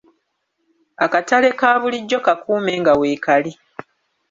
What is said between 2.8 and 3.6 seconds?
nga weekali.